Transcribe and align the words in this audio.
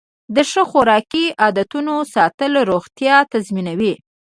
د 0.35 0.37
ښه 0.49 0.63
خوراکي 0.69 1.25
عادتونو 1.43 1.95
ساتل 2.13 2.53
روغتیا 2.71 3.15
تضمینوي. 3.31 3.93